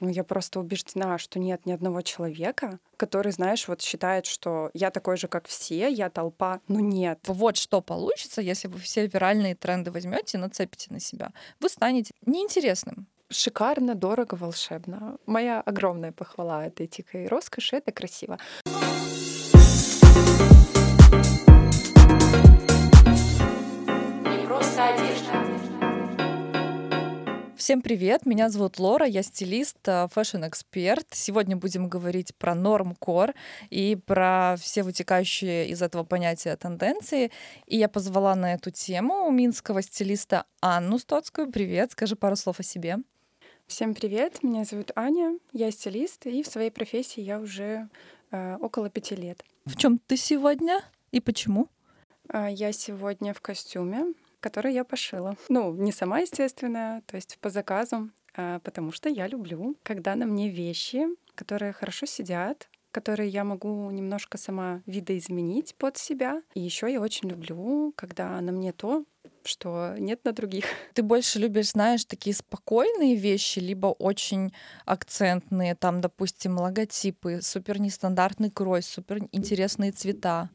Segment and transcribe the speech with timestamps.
[0.00, 4.90] Ну, я просто убеждена, что нет ни одного человека, который, знаешь, вот считает, что я
[4.90, 6.60] такой же, как все, я толпа.
[6.68, 7.18] Ну нет.
[7.26, 11.32] Вот что получится, если вы все виральные тренды возьмете и нацепите на себя.
[11.60, 13.06] Вы станете неинтересным.
[13.30, 15.18] Шикарно, дорого, волшебно.
[15.26, 18.38] Моя огромная похвала этой этикой роскоши, это красиво.
[27.68, 31.06] Всем привет, меня зовут Лора, я стилист, э, fashion -эксперт.
[31.10, 33.34] Сегодня будем говорить про normcore
[33.68, 37.30] и про все вытекающие из этого понятия тенденции.
[37.66, 41.52] И я позвала на эту тему минского стилиста Анну Стоцкую.
[41.52, 43.00] Привет, скажи пару слов о себе.
[43.66, 47.90] Всем привет, меня зовут Аня, я стилист, и в своей профессии я уже
[48.30, 49.44] э, около пяти лет.
[49.66, 50.80] В чем ты сегодня
[51.12, 51.68] и почему?
[52.32, 55.36] Э, я сегодня в костюме, который я пошила.
[55.48, 60.26] Ну, не сама, естественно, то есть по заказу, а потому что я люблю, когда на
[60.26, 66.42] мне вещи, которые хорошо сидят, которые я могу немножко сама видоизменить под себя.
[66.54, 69.04] И еще я очень люблю, когда на мне то,
[69.44, 70.64] что нет на других.
[70.94, 74.52] Ты больше любишь, знаешь, такие спокойные вещи, либо очень
[74.84, 80.50] акцентные, там, допустим, логотипы, супер нестандартный крой, супер интересные цвета.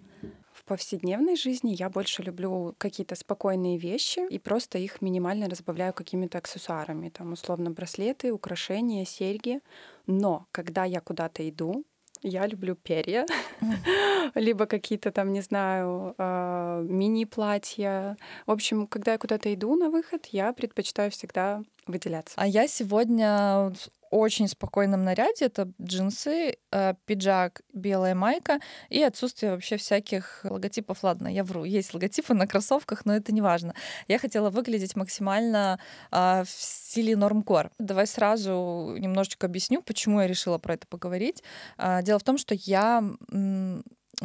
[0.64, 6.38] В повседневной жизни я больше люблю какие-то спокойные вещи и просто их минимально разбавляю какими-то
[6.38, 9.60] аксессуарами, там условно браслеты, украшения, серьги.
[10.08, 11.84] Но когда я куда-то иду,
[12.22, 13.26] я люблю перья,
[14.36, 18.16] либо какие-то там, не знаю, а, мини-платья.
[18.46, 22.36] В общем, когда я куда-то иду на выход, я предпочитаю всегда выделяться.
[22.38, 23.74] А я сегодня
[24.14, 25.46] очень спокойном наряде.
[25.46, 31.04] Это джинсы, э, пиджак, белая майка и отсутствие вообще всяких логотипов.
[31.04, 33.74] Ладно, я вру, есть логотипы на кроссовках, но это не важно.
[34.08, 35.80] Я хотела выглядеть максимально
[36.12, 37.72] э, в стиле нормкор.
[37.80, 41.44] Давай сразу немножечко объясню, почему я решила про это поговорить.
[41.78, 43.04] Э, дело в том, что я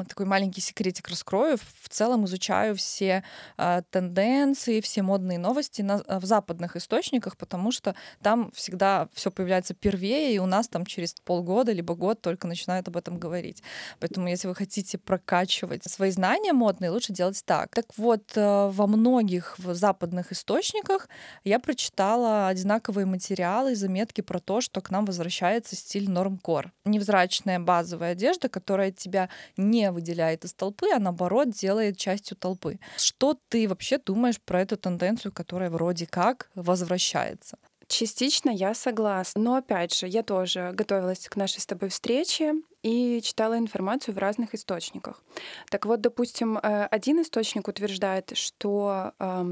[0.09, 1.59] такой маленький секретик раскрою.
[1.83, 3.25] В целом изучаю все
[3.57, 9.75] э, тенденции, все модные новости на, в западных источниках, потому что там всегда все появляется
[9.75, 13.63] первее, и у нас там через полгода либо год только начинают об этом говорить.
[14.01, 17.75] Поэтому, если вы хотите прокачивать свои знания модные, лучше делать так.
[17.75, 21.09] Так вот, э, во многих в западных источниках
[21.45, 26.73] я прочитала одинаковые материалы и заметки про то, что к нам возвращается стиль нормкор.
[26.85, 32.79] Невзрачная базовая одежда, которая тебя не выделяет из толпы, а наоборот делает частью толпы.
[32.97, 37.59] Что ты вообще думаешь про эту тенденцию, которая вроде как возвращается?
[37.87, 39.41] Частично я согласна.
[39.41, 44.19] Но опять же, я тоже готовилась к нашей с тобой встрече и читала информацию в
[44.19, 45.23] разных источниках.
[45.71, 49.45] Так вот, допустим, э, один источник утверждает, что Э,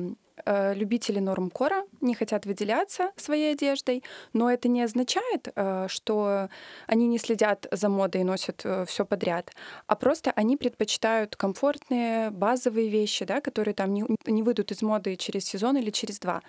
[0.44, 4.02] любители нормкора не хотят выделяться своей одеждой,
[4.32, 6.48] но это не означает, э, что
[6.86, 9.52] они не следят за модой и носят э, все подряд,
[9.86, 15.16] а просто они предпочитают комфортные базовые вещи, да, которые там не, не выйдут из моды
[15.16, 16.42] через сезон или через два.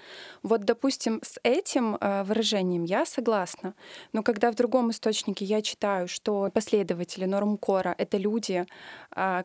[0.44, 3.74] Вот, допустим, с этим выражением я согласна,
[4.14, 8.66] но когда в другом источнике я читаю, что последователи нормкора— это люди,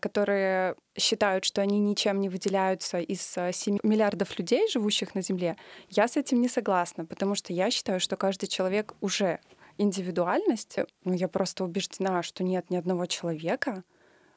[0.00, 5.56] которые считают, что они ничем не выделяются из 7 миллиардов людей, живущих на Земле,
[5.88, 9.40] я с этим не согласна, потому что я считаю, что каждый человек уже
[9.78, 10.76] индивидуальность.
[11.04, 13.82] Ну, я просто убеждена, что нет ни одного человека,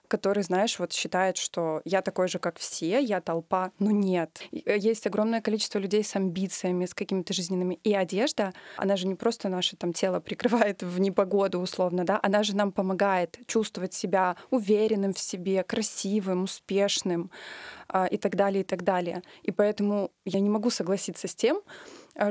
[0.08, 3.72] который, знаешь, вот считает, что я такой же, как все, я толпа.
[3.80, 4.42] Ну нет.
[4.66, 7.80] Э, есть огромное количество людей с амбициями, с какими-то жизненными.
[7.84, 12.44] И одежда, она же не просто наше там тело прикрывает в непогоду условно, да, она
[12.44, 17.32] же нам помогает чувствовать себя уверенным в себе, красивым, успешным
[17.88, 19.22] а, и так далее, и так далее.
[19.44, 21.62] И поэтому я не могу согласиться с тем,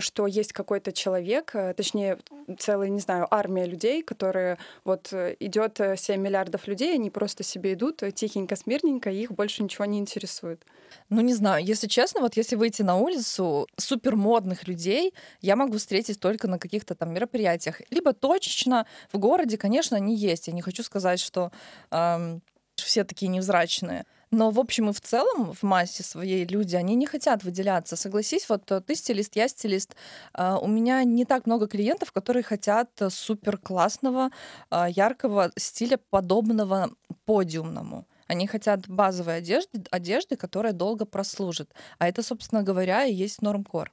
[0.01, 2.19] что есть какой-то человек, э, точнее,
[2.59, 7.43] целая, не знаю, армия людей, которые вот э, идет 7 э, миллиардов людей, они просто
[7.43, 10.65] себе идут тихенько, смирненько, и их больше ничего не интересует.
[11.11, 16.21] Ну, не знаю, если честно, вот если выйти на улицу, супермодных людей я могу встретить
[16.21, 17.83] только на каких-то там мероприятиях.
[17.91, 20.47] Либо точечно в городе, конечно, они есть.
[20.49, 21.51] Я не хочу сказать, что
[21.91, 22.43] эм,
[22.77, 24.07] все такие невзрачные.
[24.35, 27.95] Но, в общем и в целом, в массе своей люди, они не хотят выделяться.
[27.95, 29.95] Согласись, вот э, ты стилист, я стилист.
[30.33, 34.31] А, у меня не так много клиентов, которые хотят э, супер классного,
[34.71, 36.91] а, яркого стиля, подобного
[37.25, 38.09] подиумному.
[38.27, 41.73] Они хотят базовой одежды, одежды, которая долго прослужит.
[41.99, 43.93] А это, собственно говоря, и есть нормкор.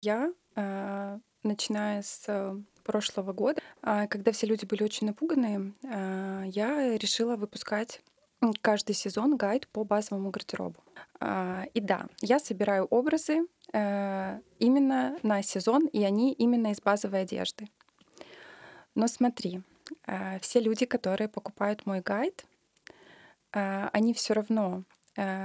[0.00, 7.36] Я, э, начиная с прошлого года, а, когда все люди были очень напуганы, я решила
[7.36, 8.00] выпускать
[8.60, 10.80] каждый сезон гайд по базовому гардеробу.
[11.20, 17.22] А, и да, я собираю образы э, именно на сезон, и они именно из базовой
[17.22, 17.68] одежды.
[18.94, 19.62] Но смотри,
[20.06, 22.44] э, все люди, которые покупают мой гайд,
[23.52, 24.84] э, они все равно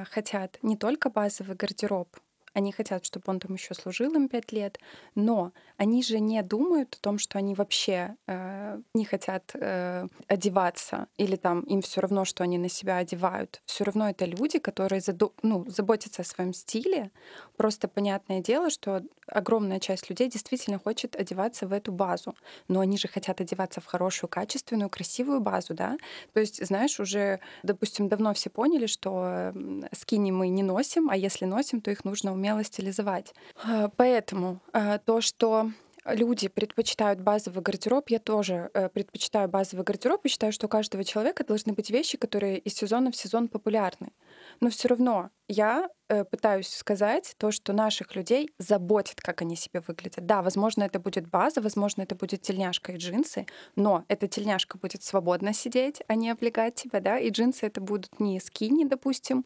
[0.10, 2.08] хотят не только базовый гардероб,
[2.57, 4.80] они хотят, чтобы он там еще служил им пять лет,
[5.13, 11.07] но они же не думают о том, что они вообще э, не хотят э, одеваться,
[11.18, 13.62] или там им все равно, что они на себя одевают.
[13.68, 17.12] Все равно это люди, которые заду- ну, заботятся о своем стиле.
[17.57, 22.33] Просто понятное дело, что огромная часть людей действительно хочет одеваться в эту базу,
[22.68, 25.98] но они же хотят одеваться в хорошую, качественную, красивую базу, да?
[26.33, 29.54] То есть, знаешь, уже, допустим, давно все поняли, что
[29.92, 33.34] скини мы не носим, а если носим, то их нужно уметь умело стилизовать.
[33.64, 35.72] А, поэтому а, то, что
[36.13, 41.04] люди предпочитают базовый гардероб, я тоже э, предпочитаю базовый гардероб и считаю, что у каждого
[41.04, 44.12] человека должны быть вещи, которые из сезона в сезон популярны.
[44.59, 49.81] Но все равно я э, пытаюсь сказать то, что наших людей заботит, как они себе
[49.86, 50.25] выглядят.
[50.25, 53.45] Да, возможно, это будет база, возможно, это будет тельняшка и джинсы,
[53.75, 58.19] но эта тельняшка будет свободно сидеть, а не облегать тебя, да, и джинсы это будут
[58.19, 59.45] не скини, допустим,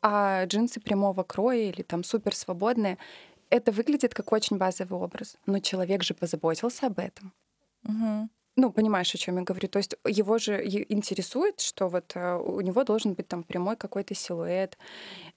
[0.00, 2.98] а джинсы прямого кроя или там супер свободные
[3.52, 7.32] это выглядит как очень базовый образ, но человек же позаботился об этом.
[7.84, 8.28] Угу.
[8.56, 9.68] Ну, понимаешь, о чем я говорю.
[9.68, 14.14] То есть его же интересует, что вот э, у него должен быть там прямой какой-то
[14.14, 14.76] силуэт,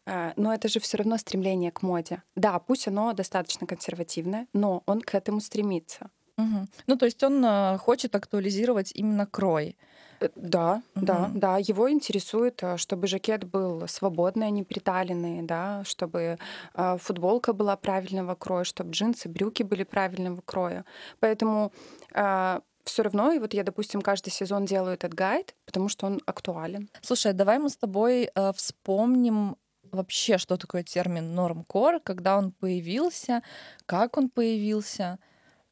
[0.05, 2.23] э, но это же все равно стремление к моде.
[2.35, 6.09] Да, пусть оно достаточно консервативное, но он к этому стремится.
[6.37, 6.67] Угу.
[6.87, 9.77] Ну, то есть он э, хочет актуализировать именно крой.
[10.19, 11.05] Э, да, угу.
[11.05, 11.57] да, да.
[11.57, 16.37] Его интересует, э, чтобы жакет был свободный, а не приталенный, да, чтобы
[16.73, 20.85] э, футболка была правильного кроя, чтобы джинсы, брюки были правильного кроя.
[21.19, 21.71] Поэтому
[22.13, 26.21] э, все равно, и вот я, допустим, каждый сезон делаю этот гайд, потому что он
[26.25, 26.89] актуален.
[27.01, 29.57] Слушай, давай мы с тобой э, вспомним
[29.91, 33.41] вообще, что такое термин нормкор, когда он появился,
[33.85, 35.19] как он появился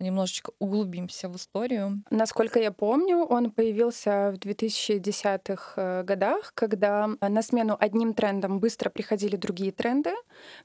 [0.03, 2.03] немножечко углубимся в историю.
[2.09, 8.89] Насколько я помню, он появился в 2010-х э, годах, когда на смену одним трендам быстро
[8.89, 10.11] приходили другие тренды,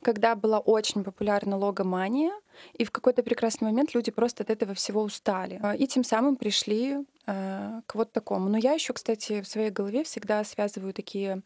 [0.03, 2.33] когда была очень популярна логомания,
[2.73, 5.61] и в какой-то прекрасный момент люди просто от этого всего устали.
[5.79, 6.97] И тем самым пришли
[7.27, 8.49] э, к вот такому.
[8.49, 11.43] Но я еще, кстати, в своей голове всегда связываю такие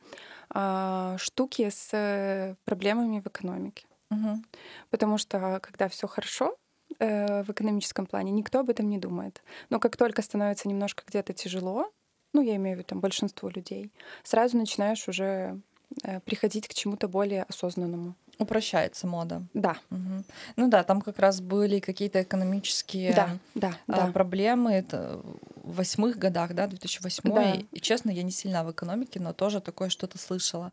[0.50, 3.86] а, штуки с э, проблемами в экономике.
[4.10, 4.42] Угу.
[4.90, 6.56] Потому что когда все хорошо,
[7.02, 9.42] э, в экономическом плане, никто об этом не думает.
[9.70, 11.90] Но как только становится немножко где-то тяжело,
[12.32, 13.90] ну, я имею в виду там большинство людей,
[14.22, 15.60] сразу начинаешь уже
[16.02, 18.14] э, приходить к чему-то более осознанному.
[18.38, 19.42] Упрощается мода.
[19.52, 19.76] Да.
[19.90, 20.24] Угу.
[20.56, 24.12] Ну да, там как раз были какие-то экономические да, да, а, да.
[24.12, 24.72] проблемы.
[24.72, 25.20] Это
[25.62, 27.52] в восьмых годах, да, 2008 Да.
[27.52, 30.72] И, честно, я не сильна в экономике, но тоже такое что-то слышала.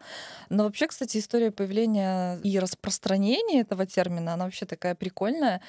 [0.49, 5.61] Но вообще, кстати, история появления и распространения этого термина, она вообще такая прикольная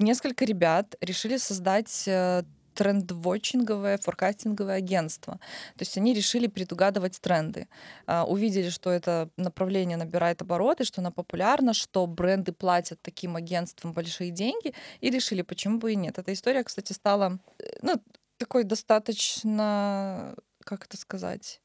[0.00, 2.42] несколько ребят решили создать э,
[2.74, 5.34] трендвотчинговое, форкастинговое агентство.
[5.76, 7.68] То есть они решили предугадывать тренды.
[8.06, 13.92] А, увидели, что это направление набирает обороты, что оно популярно, что бренды платят таким агентствам
[13.92, 16.18] большие деньги, и решили, почему бы и нет.
[16.18, 18.00] Эта история, кстати, стала э, ну,
[18.38, 21.60] такой достаточно, как это сказать,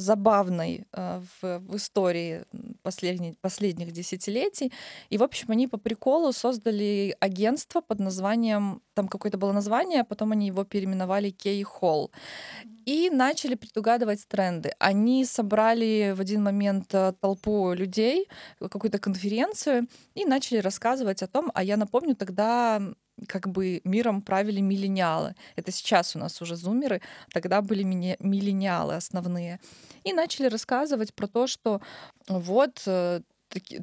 [0.00, 2.44] забавной э, в, в истории
[2.82, 4.72] последних, последних десятилетий.
[5.10, 10.04] И, в общем, они по приколу создали агентство под названием, там какое-то было название, а
[10.04, 12.10] потом они его переименовали Кей Холл.
[12.86, 14.72] И начали предугадывать тренды.
[14.78, 21.50] Они собрали в один момент э, толпу людей, какую-то конференцию, и начали рассказывать о том,
[21.54, 22.80] а я напомню, тогда
[23.26, 25.34] как бы миром правили миллениалы.
[25.56, 27.00] Это сейчас у нас уже зумеры,
[27.32, 29.60] тогда были миллениалы основные.
[30.04, 31.80] И начали рассказывать про то, что
[32.28, 33.20] вот э,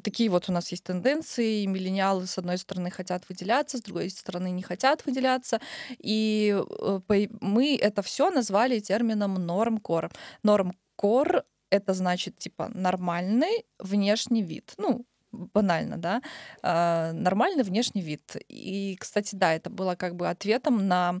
[0.02, 4.50] такие вот у нас есть тенденции, миллениалы с одной стороны хотят выделяться, с другой стороны
[4.50, 5.60] не хотят выделяться,
[5.98, 7.00] и э,
[7.40, 10.10] мы это все назвали термином нормкор.
[10.42, 14.72] Нормкор это значит типа нормальный внешний вид.
[14.78, 16.22] Ну, банально, да,
[16.62, 18.36] э, нормальный внешний вид.
[18.48, 21.20] И, кстати, да, это было как бы ответом на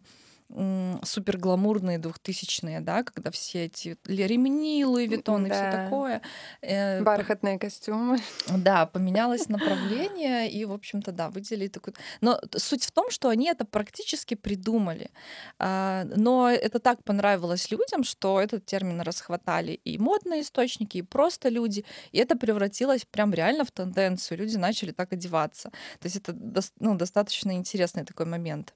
[0.50, 6.22] супер гламурные двухтысячные, да, когда все эти ремни, Луи Виттон и все такое.
[6.62, 8.18] Э, Бархатные костюмы.
[8.56, 11.94] Да, поменялось направление, и, в общем-то, да, выделили такой...
[12.22, 15.10] Но суть в том, что они это практически придумали.
[15.58, 21.50] А, но это так понравилось людям, что этот термин расхватали и модные источники, и просто
[21.50, 24.38] люди, и это превратилось прям реально в тенденцию.
[24.38, 25.70] Люди начали так одеваться.
[26.00, 26.34] То есть это
[26.80, 28.74] ну, достаточно интересный такой момент.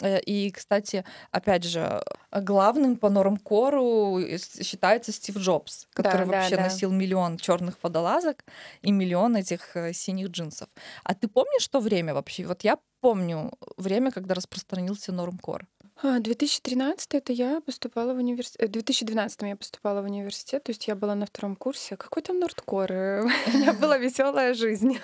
[0.00, 2.02] Э, и, кстати, опять же,
[2.32, 4.20] главным по нормкору
[4.62, 6.62] считается Стив Джобс, который да, вообще да, да.
[6.64, 8.44] носил миллион черных водолазок
[8.82, 10.68] и миллион этих э, синих джинсов.
[11.04, 12.44] А ты помнишь то время вообще?
[12.44, 15.66] Вот я помню время, когда распространился нормкор.
[16.00, 18.68] А, 2013 это я поступала в университет.
[18.68, 21.96] В 2012 я поступала в университет, то есть я была на втором курсе.
[21.96, 22.92] Какой там нордкор?
[22.92, 25.00] У меня была веселая жизнь.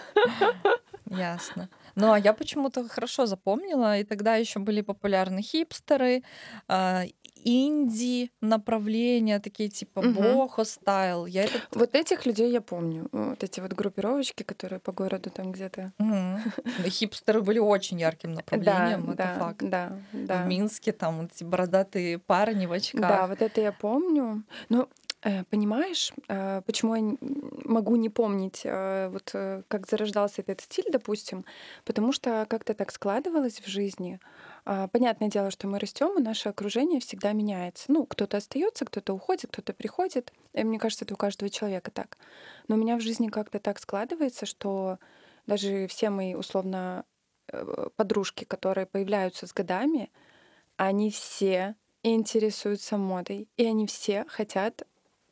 [1.07, 1.69] Ясно.
[1.97, 6.23] Ну, а я почему-то хорошо запомнила, и тогда еще были популярны хипстеры,
[6.69, 7.05] а,
[7.47, 11.27] инди направления, такие типа бохо стайл.
[11.27, 11.61] Я этот...
[11.73, 13.09] Вот этих людей я помню.
[13.13, 15.93] Вот эти вот группировочки, которые по городу там где-то.
[15.99, 19.59] Да, Хипстеры были очень ярким Да, направлением, это да, факт.
[19.63, 20.45] да, В да.
[20.45, 23.29] Минске там вот эти бородатые парни в Да, очках.
[23.29, 24.43] вот это я помню.
[24.71, 24.85] Э,
[25.51, 27.17] понимаешь, э, почему я
[27.65, 31.45] могу не помнить, э, вот э, как зарождался этот стиль, допустим,
[31.85, 34.21] потому что как-то так складывалось в жизни.
[34.67, 37.87] А, Понятное дело, что мы растем, и наше окружение всегда меняется.
[37.89, 40.33] Ну, кто-то остается, кто-то уходит, кто-то приходит.
[40.53, 42.19] И мне кажется, это у каждого человека так.
[42.69, 44.99] Но у меня в жизни как-то так складывается, что
[45.47, 47.05] даже все мои условно
[47.49, 50.11] э, подружки, которые появляются с годами,
[50.77, 54.87] они все интересуются модой, и они все хотят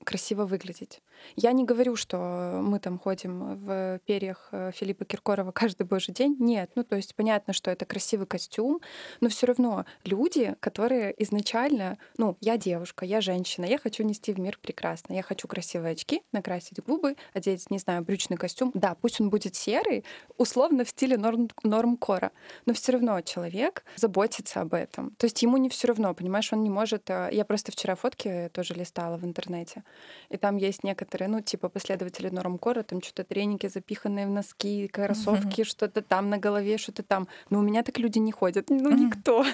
[0.05, 1.01] красиво выглядеть.
[1.37, 6.37] Я не говорю, что мы там ходим в перьях э, Филиппа Киркорова каждый божий день.
[6.39, 8.81] Нет, ну то есть понятно, что это красивый костюм,
[9.21, 14.39] но все равно люди, которые изначально, ну, я девушка, я женщина, я хочу нести в
[14.39, 18.71] мир прекрасно, я хочу красивые очки, накрасить губы, одеть, не знаю, брючный костюм.
[18.75, 20.05] Да, пусть он будет серый,
[20.39, 22.33] условно в стиле норм, нормкора,
[22.67, 25.11] но все равно человек заботится об этом.
[25.17, 27.09] То есть ему не все равно, понимаешь, он не может...
[27.11, 29.85] э, Я просто вчера фотки тоже листала в интернете,
[30.29, 35.65] и там есть некоторые, ну, типа последователи нормкора, там что-то треники запиханные в носки, кроссовки,
[35.65, 37.29] что-то там на голове, что-то там.
[37.51, 39.07] Но у меня так люди не ходят, ну, Мгм.
[39.07, 39.45] никто.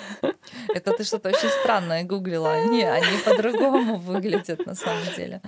[0.75, 2.65] Это ты что-то очень странное гуглила.
[2.67, 5.41] Не, они по-другому выглядят на самом деле.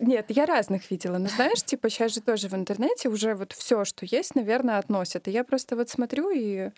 [0.00, 1.18] Нет, я разных видела.
[1.18, 5.28] Но знаешь, типа сейчас же тоже в интернете уже вот все, что есть, наверное, относят.
[5.28, 6.70] И я просто вот смотрю и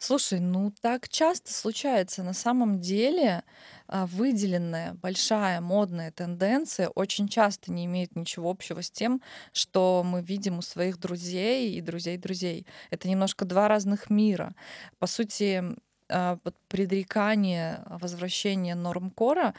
[0.00, 2.22] Слушай, ну так часто случается.
[2.22, 3.42] На самом деле
[3.88, 9.20] а, выделенная большая модная тенденция очень часто не имеет ничего общего с тем,
[9.52, 12.66] что мы видим у своих друзей и друзей друзей.
[12.90, 14.54] Это немножко два разных мира.
[15.00, 15.64] По сути,
[16.08, 16.38] а,
[16.68, 19.52] предрекание возвращения нормкора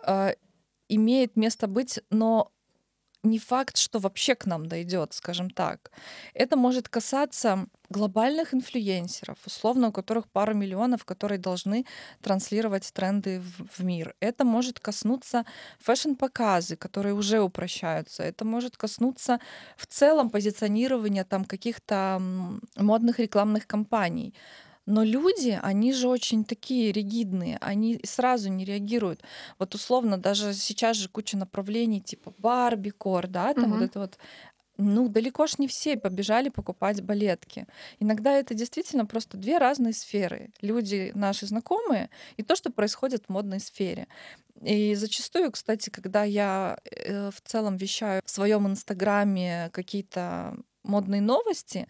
[0.00, 0.32] а,
[0.88, 2.52] имеет место быть, но
[3.22, 5.90] не факт, что вообще к нам дойдет, скажем так.
[6.34, 11.86] Это может касаться глобальных инфлюенсеров, условно, у которых пару миллионов, которые должны
[12.22, 14.14] транслировать тренды в, в мир.
[14.20, 15.44] Это может коснуться
[15.80, 18.22] фэшн-показы, которые уже упрощаются.
[18.22, 19.40] Это может коснуться
[19.76, 22.20] в целом позиционирования там каких-то
[22.76, 24.34] модных рекламных кампаний.
[24.86, 29.22] Но люди, они же очень такие ригидные, они сразу не реагируют.
[29.58, 33.82] Вот условно, даже сейчас же куча направлений, типа Барбикор, да, там вот Мгм.
[33.82, 34.18] это вот
[34.78, 37.66] ну, далеко ж не все побежали покупать балетки.
[37.98, 40.50] Иногда это действительно просто две разные сферы.
[40.60, 44.06] Люди наши знакомые и то, что происходит в модной сфере.
[44.62, 51.88] И зачастую, кстати, когда я э, в целом вещаю в своем инстаграме какие-то модные новости,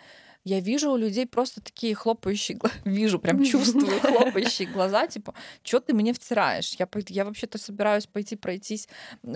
[0.49, 2.75] я вижу у людей просто такие хлопающие глаза.
[2.85, 6.75] Вижу, прям чувствую хлопающие глаза, типа, что ты мне втираешь?
[6.79, 8.89] Я, я вообще-то собираюсь пойти пройтись,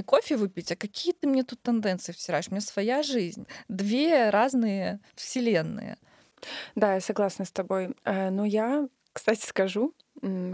[0.07, 2.49] кофе выпить, а какие ты мне тут тенденции втираешь?
[2.49, 3.47] У меня своя жизнь.
[3.69, 5.99] Две разные вселенные.
[6.75, 7.95] Да, я согласна с тобой.
[8.05, 9.95] Э, Но я, кстати, скажу,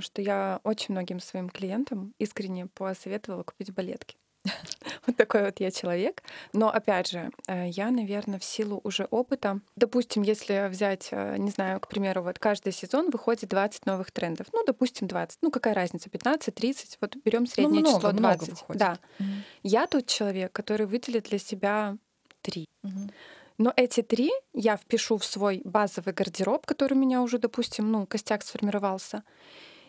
[0.01, 4.17] что я очень многим своим клиентам искренне посоветовала купить балетки.
[5.07, 6.23] Вот такой вот я человек.
[6.53, 11.51] Но опять же, э, я, наверное, в силу уже опыта, допустим, если взять, э, не
[11.51, 14.47] знаю, к примеру, вот каждый сезон выходит 20 новых трендов.
[14.53, 15.39] Ну, допустим, 20.
[15.43, 16.99] Ну, какая разница, 15, 30.
[17.01, 18.49] Вот берем среднее много, число много 20.
[18.51, 18.81] выходит.
[18.81, 18.99] Да.
[19.19, 19.45] Мгм.
[19.63, 21.97] Я тот человек, который выделит для себя
[22.43, 22.67] три.
[22.83, 23.11] Мгм.
[23.59, 28.07] Но эти три я впишу в свой базовый гардероб, который у меня уже, допустим, ну,
[28.07, 29.25] костяк сформировался.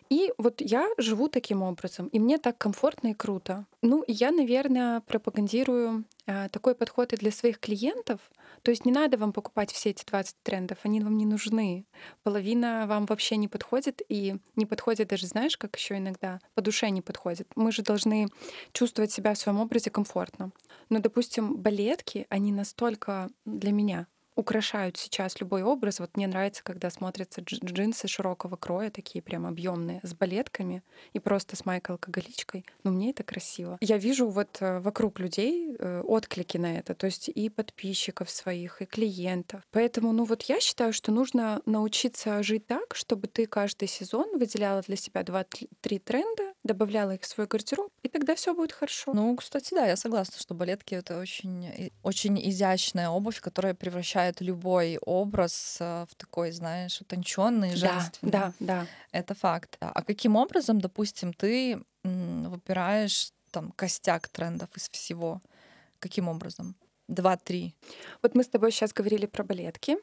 [0.10, 3.66] И вот я живу таким образом, и мне так комфортно и круто.
[3.84, 8.20] Ну, я, наверное, пропагандирую э, такой подход и для своих клиентов.
[8.64, 11.86] То есть не надо вам покупать все эти 20 трендов, они вам не нужны.
[12.24, 16.90] Половина вам вообще не подходит, и не подходит даже, знаешь, как еще иногда по душе
[16.90, 17.48] не подходит.
[17.56, 18.30] Мы же должны
[18.74, 20.52] чувствовать себя в своем образе комфортно.
[20.90, 24.08] Но, допустим, балетки, они настолько для меня
[24.40, 26.00] украшают сейчас любой образ.
[26.00, 30.82] Вот мне нравится, когда смотрятся дж- джинсы широкого кроя, такие прям объемные, с балетками
[31.14, 32.66] и просто с майкой алкоголичкой.
[32.84, 33.78] Но мне это красиво.
[33.82, 38.82] Я вижу вот э, вокруг людей э, отклики на это, то есть и подписчиков своих,
[38.82, 39.62] и клиентов.
[39.72, 44.82] Поэтому, ну вот я считаю, что нужно научиться жить так, чтобы ты каждый сезон выделяла
[44.82, 49.12] для себя 2-3 тренда, добавляла их в свой гардероб, и тогда все будет хорошо.
[49.14, 54.98] Ну, кстати, да, я согласна, что балетки это очень, очень изящная обувь, которая превращает любой
[54.98, 58.32] образ э, в такой, знаешь, утонченный, женственный.
[58.32, 58.88] Да, да, да.
[59.12, 59.78] Это факт.
[59.80, 65.42] А каким образом, допустим, ты выбираешь там костяк трендов из всего?
[65.98, 66.76] Каким образом?
[67.08, 67.74] Два-три.
[68.22, 69.98] Вот мы с тобой сейчас говорили про балетки.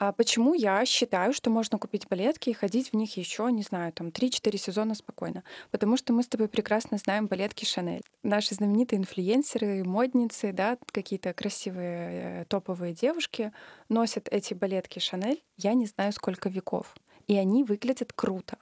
[0.00, 3.92] А почему я считаю, что можно купить балетки и ходить в них еще, не знаю,
[3.92, 5.42] там 3-4 сезона спокойно?
[5.72, 8.04] Потому что мы с тобой прекрасно знаем балетки Шанель.
[8.22, 13.52] Наши знаменитые инфлюенсеры, модницы, да, какие-то красивые э, топовые девушки
[13.88, 16.94] носят эти балетки Шанель, я не знаю, сколько веков.
[17.26, 18.58] И они выглядят круто.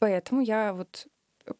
[0.00, 1.06] Поэтому я вот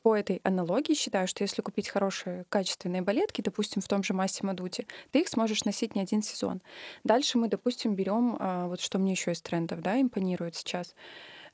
[0.02, 4.44] по этой аналогии считаю, что если купить хорошие качественные балетки, допустим, в том же массе
[4.46, 6.60] Мадуте, ты их сможешь носить не один сезон.
[7.04, 10.94] Дальше мы, допустим, берем, а, вот что мне еще из трендов, да, импонирует сейчас.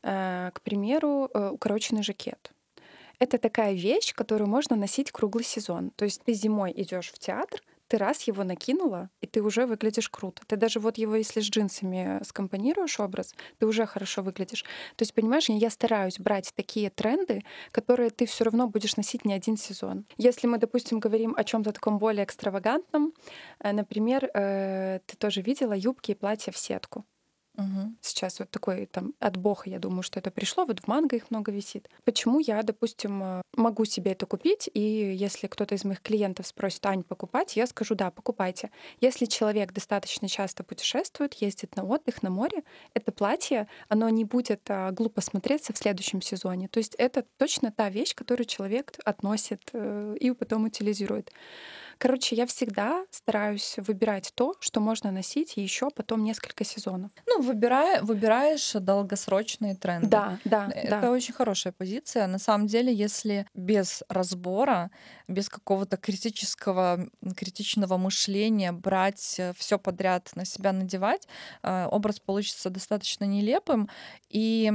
[0.02, 2.52] Э, к примеру, э, укороченный жакет.
[3.18, 5.90] Это такая вещь, которую можно носить круглый сезон.
[5.97, 10.09] То есть ты зимой идешь в театр, ты раз его накинула, и ты уже выглядишь
[10.09, 10.43] круто.
[10.47, 14.64] Ты даже вот его, если с джинсами скомпонируешь образ, ты уже хорошо выглядишь.
[14.97, 19.35] То есть, понимаешь, я стараюсь брать такие тренды, которые ты все равно будешь носить не
[19.35, 20.07] один сезон.
[20.16, 23.12] Если мы, допустим, говорим о чем-то таком более экстравагантном,
[23.61, 27.05] э, например, э, ты тоже видела юбки и платья в сетку.
[28.00, 30.64] Сейчас вот такой там от бога, я думаю, что это пришло.
[30.64, 31.88] Вот в манго их много висит.
[32.04, 36.84] Почему я, допустим, э, могу себе это купить, и если кто-то из моих клиентов спросит,
[36.86, 38.70] Ань, покупать, я скажу, да, покупайте.
[39.00, 42.62] Если человек достаточно часто путешествует, ездит на отдых, на море,
[42.94, 46.68] это платье, оно не будет а, глупо смотреться в следующем сезоне.
[46.68, 51.32] То есть это точно та вещь, которую человек относит э, и потом утилизирует.
[51.99, 57.11] Короче, я всегда стараюсь выбирать то, что можно носить еще потом несколько сезонов.
[57.26, 60.09] Ну, выбирая, выбираешь долгосрочные тренды.
[60.09, 60.69] Да, да.
[60.75, 61.11] Это да.
[61.11, 62.26] очень хорошая позиция.
[62.26, 64.91] На самом деле, если без разбора,
[65.26, 71.26] без какого-то критического, критичного мышления брать все подряд на себя надевать,
[71.62, 73.88] э, образ получится достаточно нелепым.
[74.29, 74.73] И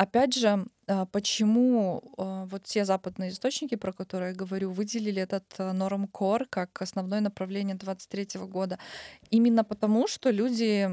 [0.00, 5.44] Опять же, а, почему а, вот те западные источники, про которые я говорю, выделили этот
[5.58, 8.78] а, норм-кор как основное направление 23 года?
[9.30, 10.88] Именно потому, что люди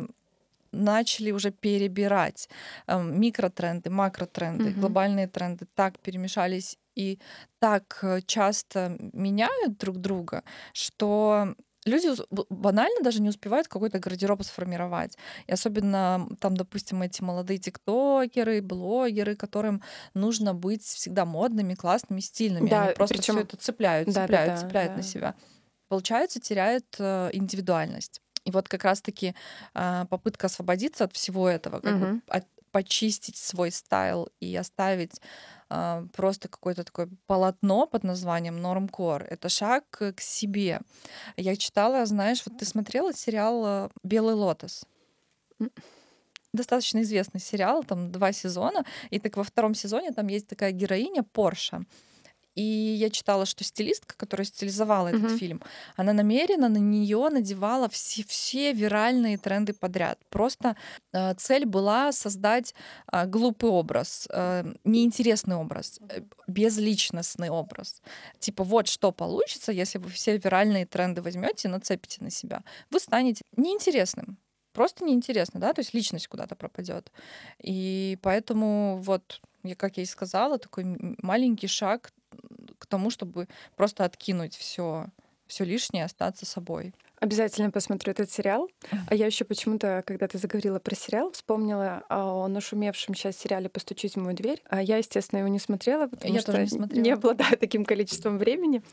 [0.73, 2.49] начали уже перебирать
[2.87, 4.81] микротренды, макротренды, угу.
[4.81, 7.17] глобальные тренды так перемешались и
[7.59, 10.43] так э, часто меняют друг друга,
[10.73, 11.55] что
[11.87, 12.09] люди
[12.49, 15.17] банально даже не успевают какой-то гардероб сформировать.
[15.47, 19.81] И особенно там, допустим, эти молодые тиктокеры, блогеры, которым
[20.13, 22.69] нужно быть всегда модными, классными, стильными.
[22.69, 23.35] Да, Они просто причем...
[23.35, 24.97] все это цепляют, да, цепляют, да, да, цепляют да.
[24.97, 25.35] на себя.
[25.87, 28.21] Получается, теряют э, индивидуальность.
[28.43, 29.35] И вот как раз-таки
[29.73, 32.05] э, попытка освободиться от всего этого, как угу.
[32.05, 32.45] бы от,
[32.77, 35.19] почистить свой стайл и оставить
[35.67, 39.23] а, просто какое-то такое полотно под названием Нормкор.
[39.23, 40.81] Это шаг к себе.
[41.37, 44.85] Я читала, знаешь, вот ты смотрела сериал э, Белый лотос?
[46.53, 51.23] достаточно известный сериал, там два сезона, и так во втором сезоне там есть такая героиня
[51.23, 51.81] Порша.
[52.57, 55.37] И я читала, что стилистка, которая стилизовала этот uh-huh.
[55.37, 55.61] фильм,
[55.95, 60.17] она намеренно на нее надевала все, все виральные тренды подряд.
[60.31, 60.75] Просто
[61.13, 62.73] э, цель была создать
[63.11, 68.01] э, глупый образ, э, неинтересный образ, э, безличностный образ.
[68.39, 72.63] Типа вот что получится, если вы все виральные тренды возьмете и нацепите на себя.
[72.89, 74.39] Вы станете неинтересным
[74.73, 77.11] просто неинтересно, да, то есть личность куда-то пропадет.
[77.63, 80.83] И поэтому вот, я, как я и сказала, такой
[81.23, 82.11] маленький шаг
[82.79, 85.07] к тому, чтобы просто откинуть все,
[85.47, 86.93] все лишнее, остаться собой.
[87.19, 88.69] Обязательно посмотрю этот сериал.
[89.07, 94.13] А я еще почему-то, когда ты заговорила про сериал, вспомнила о нашумевшем сейчас сериале «Постучить
[94.13, 94.61] в мою дверь».
[94.69, 97.03] А я, естественно, его не смотрела, потому я что не, смотрела.
[97.03, 98.83] не обладаю таким количеством времени.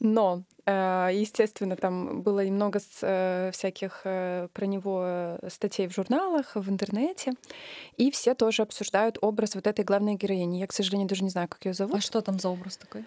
[0.00, 6.70] Но, э, естественно, там было немного э, всяких э, про него статей в журналах, в
[6.70, 7.34] интернете.
[7.98, 10.58] И все тоже обсуждают образ вот этой главной героини.
[10.58, 11.96] Я, к сожалению, даже не знаю, как ее зовут.
[11.96, 13.04] А что там за образ такой?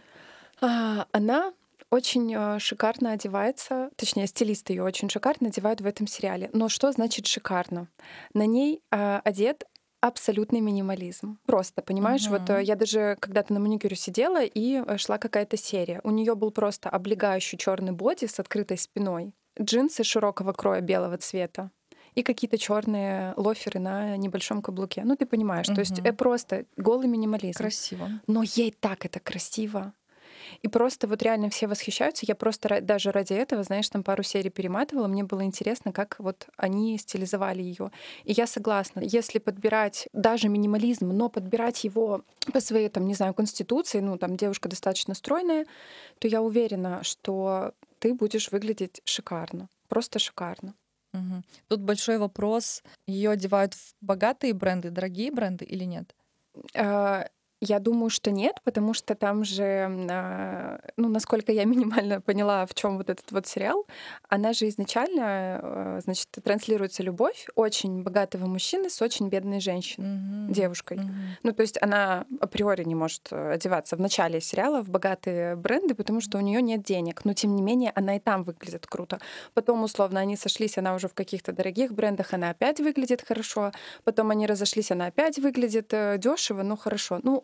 [0.61, 1.53] А, она
[1.89, 6.49] очень э, шикарно одевается, точнее, стилист ее очень шикарно одевают в этом сериале.
[6.53, 7.87] Но что значит шикарно?
[8.33, 9.65] На ней э, одет
[10.01, 11.39] абсолютный минимализм.
[11.45, 12.39] Просто, понимаешь, uh-huh.
[12.39, 16.01] вот э, я даже когда-то на маникюре сидела и э, шла какая-то серия.
[16.03, 21.71] У нее был просто облегающий черный боди с открытой спиной, джинсы широкого кроя белого цвета
[22.15, 25.03] и какие-то черные лоферы на небольшом каблуке.
[25.03, 25.75] Ну, ты понимаешь, uh-huh.
[25.75, 27.57] то есть просто голый минимализм.
[27.57, 28.09] Красиво.
[28.27, 29.93] Но ей так это красиво.
[30.61, 32.25] И просто вот реально все восхищаются.
[32.27, 35.07] Я просто даже ради этого, знаешь, там пару серий перематывала.
[35.07, 37.91] Мне было интересно, как вот они стилизовали ее.
[38.23, 42.21] И я согласна, если подбирать даже минимализм, но подбирать его
[42.53, 45.65] по своей, там, не знаю, конституции, ну, там, девушка достаточно стройная,
[46.19, 49.69] то я уверена, что ты будешь выглядеть шикарно.
[49.87, 50.73] Просто шикарно.
[51.13, 51.43] Угу.
[51.69, 56.13] Тут большой вопрос: ее одевают в богатые бренды, дорогие бренды или нет?
[57.59, 62.75] Я думаю, что нет, потому что там же, а, ну, насколько я минимально поняла, в
[62.75, 63.87] чем вот этот вот сериал,
[64.29, 70.51] она же изначально, а, значит, транслируется любовь очень богатого мужчины с очень бедной женщиной, mm-hmm.
[70.51, 70.97] девушкой.
[70.97, 71.37] Mm-hmm.
[71.43, 75.95] Ну, то есть она априори не может э, одеваться в начале сериала в богатые бренды,
[75.95, 77.25] потому что у нее нет денег.
[77.25, 79.19] Но тем не менее она и там выглядит круто.
[79.55, 83.71] Потом, условно, они сошлись, она уже в каких-то дорогих брендах, она опять выглядит хорошо.
[84.03, 87.19] Потом они разошлись, она опять выглядит э, дешево, но хорошо.
[87.23, 87.43] Ну,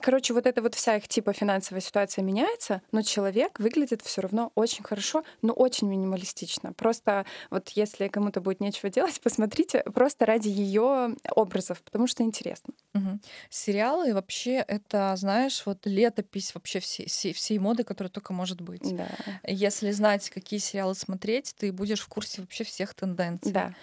[0.00, 4.52] Короче, вот эта вот вся их типа финансовая ситуация меняется, но человек выглядит все равно
[4.54, 6.72] очень хорошо, но очень минималистично.
[6.72, 12.74] Просто вот если кому-то будет нечего делать, посмотрите просто ради ее образов, потому что интересно.
[12.94, 13.20] Угу.
[13.50, 18.94] Сериалы вообще это, знаешь, вот летопись вообще всей, всей, всей моды, которая только может быть.
[18.96, 19.08] Да.
[19.44, 23.52] Если знать, какие сериалы смотреть, ты будешь в курсе вообще всех тенденций.
[23.52, 23.74] Да.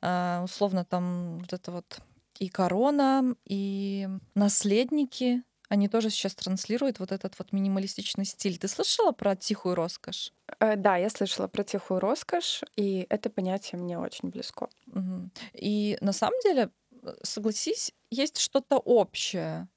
[0.00, 2.00] А, условно там вот это вот
[2.38, 8.58] и корона, и наследники, они тоже сейчас транслируют вот этот вот минималистичный стиль.
[8.58, 10.32] Ты слышала про тихую роскошь?
[10.60, 14.68] Э, да, я слышала про тихую роскошь, и это понятие мне очень близко.
[14.88, 15.30] Угу.
[15.54, 16.70] И на самом деле,
[17.02, 19.68] э, согласись, есть что-то общее.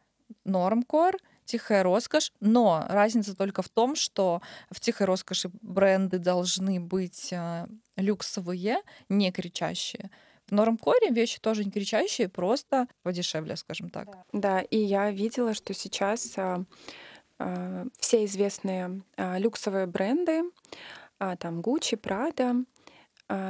[0.44, 7.32] Нормкор, тихая роскошь, но разница только в том, что в тихой роскоши бренды должны быть
[7.32, 7.66] э,
[7.96, 10.12] люксовые, не кричащие.
[10.48, 14.08] В нормкоре вещи тоже не кричащие, просто подешевле, скажем так.
[14.32, 16.64] Да, и я видела, что сейчас а,
[17.38, 20.44] а, все известные а, люксовые бренды,
[21.18, 22.64] там Gucci, Prada,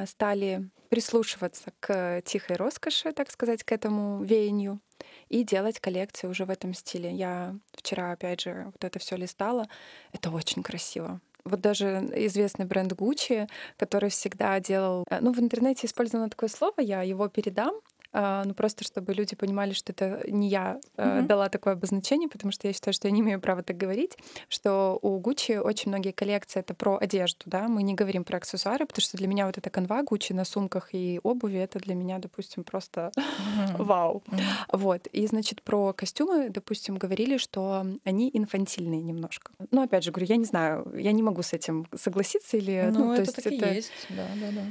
[0.08, 4.80] стали прислушиваться к тихой роскоши, так сказать, к этому веянию
[5.28, 7.12] и делать коллекции уже в этом стиле.
[7.12, 9.68] Я вчера, опять же, вот это все листала.
[10.14, 15.04] Это очень красиво вот даже известный бренд Gucci, который всегда делал...
[15.10, 17.74] Э, ну, в интернете использовано такое слово, я его передам,
[18.14, 21.24] ну просто чтобы люди понимали, что это не я mm-hmm.
[21.24, 24.18] дала такое обозначение, потому что я считаю, что я не имею права так говорить,
[24.50, 28.86] что у Gucci очень многие коллекции это про одежду, да, мы не говорим про аксессуары,
[28.86, 32.20] потому что для меня вот эта канва Gucci на сумках и обуви это для меня,
[32.20, 33.84] допустим, просто mm-hmm.
[33.84, 34.24] вау.
[34.28, 34.42] Mm-hmm.
[34.74, 39.52] Вот и значит про костюмы, допустим, говорили, что они инфантильные немножко.
[39.72, 43.06] Ну опять же говорю, я не знаю, я не могу с этим согласиться или, ну,
[43.06, 43.70] ну это то есть так это...
[43.70, 44.62] и есть, да, да, да.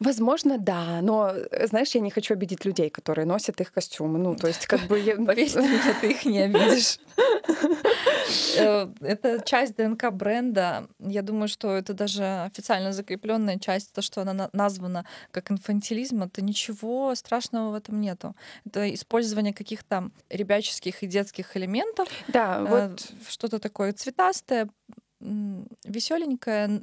[0.00, 4.18] Возможно, да, но, э, знаешь, я не хочу обидеть людей, которые носят их костюмы.
[4.18, 4.88] Ну, то есть, как бы...
[5.26, 6.98] Поверь мне, ты их не обидишь.
[8.56, 10.86] Э, это часть ДНК бренда.
[11.00, 16.40] Я думаю, что это даже официально закрепленная часть, то, что она названа как инфантилизм, это
[16.40, 18.36] ничего страшного в этом нету.
[18.64, 22.08] Это использование каких-то ребяческих и детских элементов.
[22.28, 24.68] Да, э, вот что-то такое цветастое,
[25.20, 26.82] веселенькое.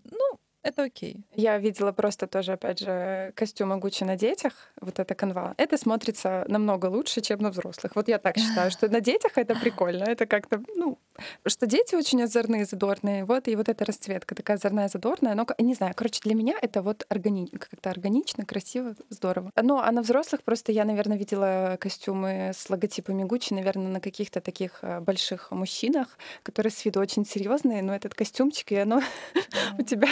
[0.68, 1.24] Это окей.
[1.34, 5.54] Я видела просто тоже, опять же, костюмы Гуччи на детях, вот эта канва.
[5.58, 7.96] Это смотрится намного лучше, чем на взрослых.
[7.96, 10.04] Вот я так считаю, что на детях это прикольно.
[10.04, 11.00] Это как-то, ну,
[11.46, 13.26] что дети очень озорные, задорные.
[13.26, 15.36] Вот, и вот эта расцветка такая озорная, задорная.
[15.36, 17.48] Но, не знаю, короче, для меня это вот органи...
[17.48, 19.52] как-то органично, красиво, здорово.
[19.62, 24.42] Ну, а на взрослых просто я, наверное, видела костюмы с логотипами Гуччи, наверное, на каких-то
[24.42, 29.02] таких э, больших мужчинах, которые с виду очень серьезные, но этот костюмчик, и оно
[29.78, 30.08] у тебя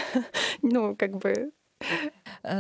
[0.62, 1.52] ну, как бы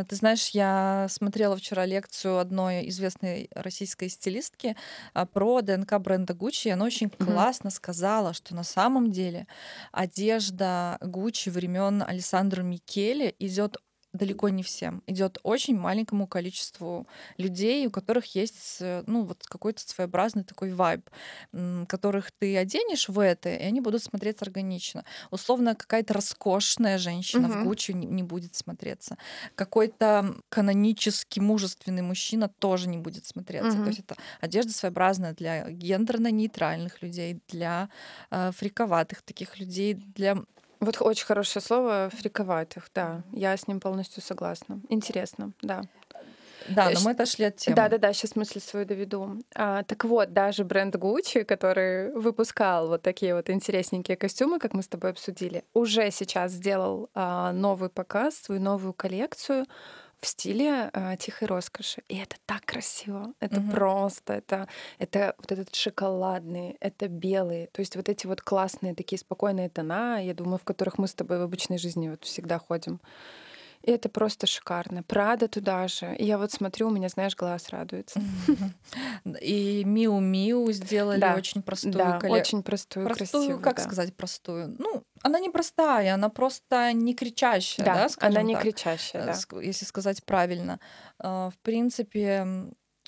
[0.07, 4.75] ты знаешь, я смотрела вчера лекцию одной известной российской стилистки
[5.13, 7.25] а, про ДНК бренда Gucci, и она очень mm-hmm.
[7.25, 9.47] классно сказала, что на самом деле
[9.91, 13.77] одежда Gucci времен Александра Микеле идет
[14.15, 15.03] далеко не всем.
[15.07, 21.09] Идет очень маленькому количеству людей, у которых есть ну, вот какой-то своеобразный такой вайб,
[21.87, 25.05] которых ты оденешь в это, и они будут смотреться органично.
[25.31, 27.59] Условно, какая-то роскошная женщина угу.
[27.59, 29.17] в Гуччи не, будет смотреться.
[29.55, 33.77] Какой-то канонический мужественный мужчина тоже не будет смотреться.
[33.77, 33.83] Угу.
[33.83, 37.89] То есть это одежда своеобразная для гендерно-нейтральных людей, для
[38.31, 40.37] э, фриковатых таких людей, для
[40.85, 43.23] вот очень хорошее слово фриковатых, да.
[43.31, 44.79] Я с ним полностью согласна.
[44.89, 45.83] Интересно, да.
[46.69, 47.75] Да, но мы отошли от темы.
[47.75, 49.37] Да, да, да, сейчас мысль свою доведу.
[49.53, 54.81] А, так вот, даже бренд Gucci, который выпускал вот такие вот интересненькие костюмы, как мы
[54.81, 59.65] с тобой обсудили, уже сейчас сделал а, новый показ, свою новую коллекцию
[60.25, 62.01] в стиле э, тихой роскоши.
[62.09, 63.33] И это так красиво.
[63.39, 63.71] Это Мгм.
[63.71, 67.67] просто, это, это вот этот шоколадный, это белый.
[67.67, 71.13] То есть вот эти вот классные такие спокойные тона, я думаю, в которых мы с
[71.13, 72.99] тобой в обычной жизни вот всегда ходим.
[73.85, 75.03] И это просто шикарно.
[75.03, 76.15] Прада туда же.
[76.15, 78.19] И я вот смотрю, у меня, знаешь, глаз радуется.
[79.41, 82.41] И Миу Миу сделали Да, очень простую Да, коллекцию.
[82.41, 83.59] очень простую, Простую, красивую.
[83.61, 83.83] как да.
[83.83, 84.75] сказать простую?
[84.79, 89.25] Ну, она не простая, она просто не кричащая, да, Да, она не так, кричащая, э,
[89.51, 89.61] да.
[89.61, 90.79] если сказать правильно.
[91.19, 92.47] А, В принципе,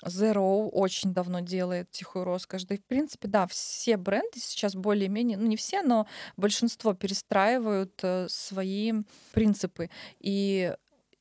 [0.05, 2.65] Zero очень давно делает тихую роскошь.
[2.65, 6.07] Да и, в принципе, да, все бренды сейчас более-менее, ну, не все, но
[6.37, 8.93] большинство перестраивают э, свои
[9.33, 9.89] принципы.
[10.19, 10.73] И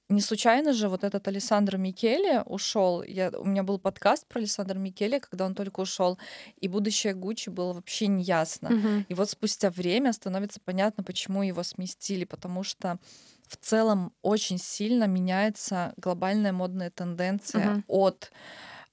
[0.09, 3.03] не случайно же вот этот Александр Микеле ушел.
[3.03, 6.17] Я, у меня был подкаст про Александра Микеле, когда он только ушел,
[6.61, 8.71] и будущее Гуччи было вообще неясно.
[8.71, 9.07] Мгм.
[9.09, 12.99] И вот спустя время становится понятно, почему его сместили, потому что
[13.47, 17.85] в целом очень сильно меняется глобальная модная тенденция Мгм.
[17.89, 18.33] от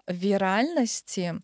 [0.08, 1.36] виральности,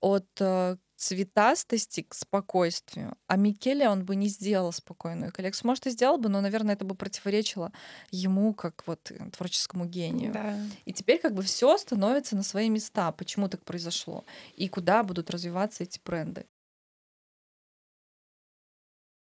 [0.00, 3.16] от э, цветастости к спокойствию.
[3.28, 5.68] А Микеле он бы не сделал спокойную коллекцию.
[5.68, 7.72] Может, и сделал бы, но, наверное, это бы противоречило
[8.10, 10.32] ему как вот э, творческому гению.
[10.32, 10.56] Да.
[10.86, 13.12] И теперь как бы все становится на свои места.
[13.12, 14.24] Почему так произошло?
[14.56, 16.46] И куда будут развиваться эти бренды?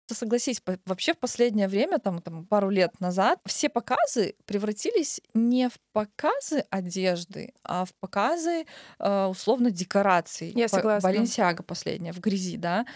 [0.08, 5.68] Ты Согласись, вообще в последнее время, там, там пару лет назад, все показы превратились не
[5.68, 8.64] в показы одежды, а в показы
[8.98, 10.50] э, условно декораций.
[10.56, 11.06] Я согласна.
[11.10, 12.86] Баленсиага последняя в грязи, да,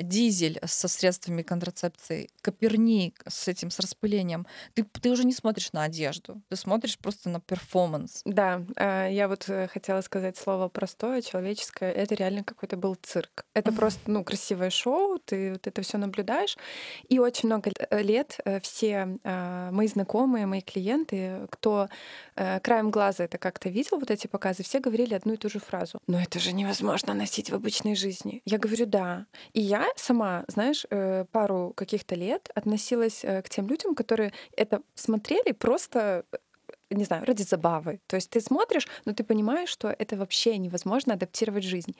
[0.00, 4.46] Дизель со средствами контрацепции, Коперник с этим с распылением.
[4.74, 8.22] Ты, ты уже не смотришь на одежду, ты смотришь просто на перформанс.
[8.24, 11.92] Да, а, я вот э, хотела сказать слово простое, человеческое.
[11.92, 13.44] Это реально какой-то был цирк.
[13.54, 16.56] Это просто, ну, красивое шоу, ты вот это все наблюдаешь.
[17.08, 21.88] И очень много лет э, все а, мои знакомые, мои клиенты, кто
[22.36, 25.58] э, краем глаза это как-то видел, вот эти показы, все говорили одну и ту же
[25.58, 25.98] фразу.
[26.06, 28.42] Но это же невозможно носить в обычной жизни.
[28.44, 29.26] Я говорю, да.
[29.52, 34.80] И я сама, знаешь, э, пару каких-то лет относилась э, к тем людям, которые это
[34.94, 36.24] смотрели просто
[36.90, 37.98] не знаю, ради забавы.
[38.06, 41.96] То есть ты смотришь, но ты понимаешь, что это вообще невозможно адаптировать жизнь.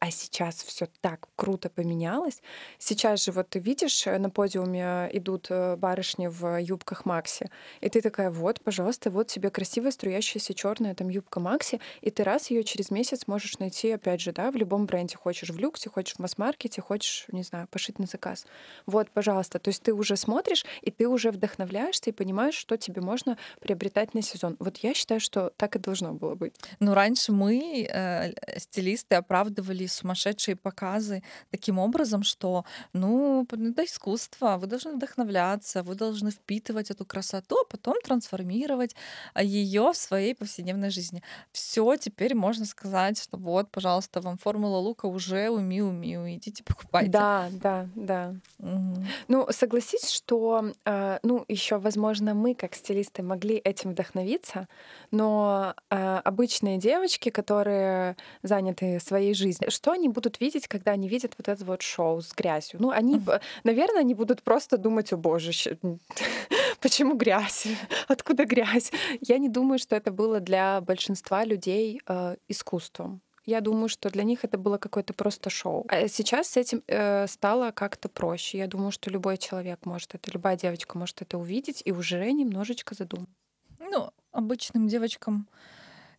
[0.00, 2.40] А сейчас все так круто поменялось.
[2.78, 7.88] Сейчас же вот ты видишь, э, на подиуме идут э, барышни в юбках Макси, и
[7.88, 12.50] ты такая, вот, пожалуйста, вот тебе красивая струящаяся черная там юбка Макси, и ты раз
[12.50, 15.16] ее через месяц можешь найти, опять же, да, в любом бренде.
[15.16, 18.46] Хочешь в люксе, хочешь в масс-маркете, хочешь, не знаю, пошить на заказ.
[18.86, 19.58] Вот, пожалуйста.
[19.58, 24.14] То есть ты уже смотришь, и ты уже вдохновляешься и понимаешь, что тебе можно приобретать
[24.14, 24.54] на сезон.
[24.60, 26.54] Вот я считаю, что так и должно было быть.
[26.78, 34.56] Ну, раньше мы, э, стилисты, оправдывали сумасшедшие показы таким образом, что, ну, п- это искусство,
[34.58, 38.94] вы должны вдохновляться, вы должны впитывать эту красоту, а потом трансформировать
[39.40, 41.22] ее в своей повседневной жизни.
[41.52, 46.62] Все, теперь можно сказать, что вот, пожалуйста, вам формула лука уже у Миу Миу, идите
[46.64, 47.10] покупайте.
[47.10, 48.34] Да, да, да.
[48.58, 49.06] Мгм.
[49.28, 54.68] Ну, согласись, что, э, ну, еще, возможно, мы, как стилисты, могли этим вдохновиться,
[55.10, 61.34] но э, обычные девочки, которые заняты своей жизнью, что они будут видеть, когда они видят
[61.38, 62.80] вот это вот шоу с грязью?
[62.82, 63.20] Ну, они,
[63.62, 65.52] наверное, они будут просто думать, о боже,
[66.80, 67.68] почему грязь?
[68.08, 68.90] Откуда грязь?
[69.20, 73.20] Я не думаю, что это было для большинства людей э, искусством.
[73.46, 75.86] Я думаю, что для них это было какое-то просто шоу.
[75.88, 78.58] А сейчас с этим э, стало как-то проще.
[78.58, 82.96] Я думаю, что любой человек может это, любая девочка может это увидеть и уже немножечко
[82.96, 83.32] задуматься.
[83.78, 85.46] Ну, обычным девочкам,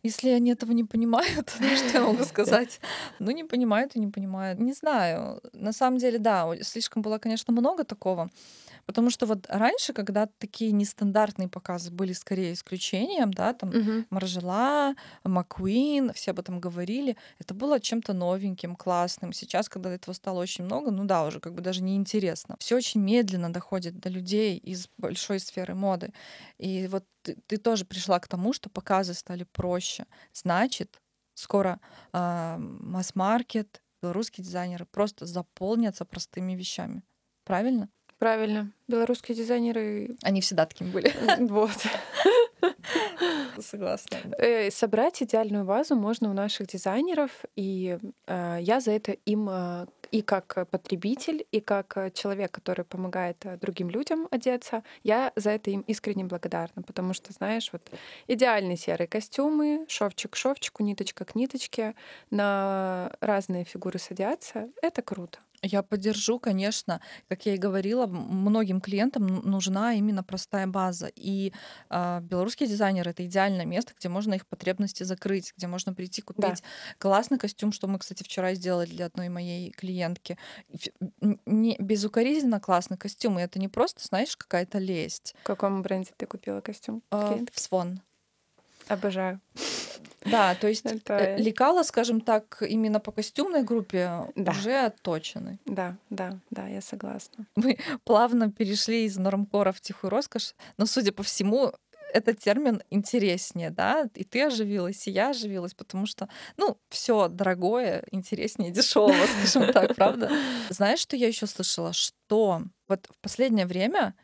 [0.02, 2.80] если они этого не понимают, ну что я могу сказать?
[3.18, 4.58] Ну, не понимают и не понимают.
[4.60, 5.40] Не знаю.
[5.52, 8.30] На самом деле, да, слишком было, конечно, много такого.
[8.86, 14.06] Потому что вот раньше, когда такие нестандартные показы были скорее исключением, да, там Мгм.
[14.10, 19.32] Маржела, Маккуин, все об этом говорили, это было чем-то новеньким, классным.
[19.32, 22.56] Сейчас, когда этого стало очень много, ну да, уже как бы даже неинтересно.
[22.58, 26.12] Все очень медленно доходит до людей из большой сферы моды.
[26.58, 30.06] И вот ты, ты тоже пришла к тому, что показы стали проще.
[30.32, 31.00] Значит,
[31.34, 31.80] скоро
[32.12, 37.02] а, масс-маркет, белорусские дизайнеры просто заполнятся простыми вещами.
[37.44, 37.88] Правильно?
[38.18, 38.70] Правильно.
[38.86, 41.12] Белорусские дизайнеры, Они всегда такими были.
[41.48, 41.72] вот.
[43.58, 44.18] Согласна.
[44.24, 44.36] да.
[44.38, 49.86] Э, Собрать идеальную базу можно у наших дизайнеров, и э, я за это им э,
[50.10, 55.50] и как потребитель, и как э, человек, который помогает э, другим людям одеться, я за
[55.50, 57.82] это им искренне благодарна, потому что, знаешь, вот
[58.28, 61.94] идеальные серые костюмы, шовчик к шовчику, ниточка к ниточке,
[62.30, 65.38] на разные фигуры садятся, это круто.
[65.62, 67.00] Я поддержу, конечно.
[67.28, 71.10] Как я и говорила, многим клиентам нужна именно простая база.
[71.14, 71.52] И
[71.90, 76.62] э, белорусские дизайнеры это идеальное место, где можно их потребности закрыть, где можно прийти купить
[76.62, 76.94] да.
[76.98, 80.38] классный костюм, что мы, кстати, вчера сделали для одной моей клиентки.
[81.44, 83.38] Не, безукоризненно классный костюм.
[83.38, 85.34] И это не просто, знаешь, какая-то лесть.
[85.42, 87.02] В каком бренде ты купила костюм?
[87.10, 88.00] Э, в Свон.
[88.88, 89.40] Обожаю.
[90.24, 91.16] Да, то есть Это...
[91.18, 94.52] Э, лекала, скажем так, именно по костюмной группе да.
[94.52, 95.58] уже отточены.
[95.66, 97.46] Да, да, да, я согласна.
[97.56, 101.72] Мы плавно перешли из нормкора в тихую роскошь, но, судя по всему,
[102.12, 108.04] этот термин интереснее, да, и ты оживилась, и я оживилась, потому что, ну, все дорогое,
[108.10, 110.30] интереснее дешевого, скажем так, правда?
[110.70, 111.92] Знаешь, что я еще слышала?
[111.92, 114.14] Что вот в последнее время